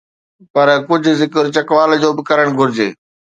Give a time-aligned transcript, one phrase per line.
[0.53, 2.89] پر ڪجهه ذڪر چکوال جو به ڪرڻ گهرجي.